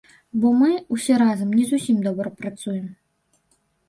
[0.43, 2.87] Бо мы, усе разам, не зусім добра працуем.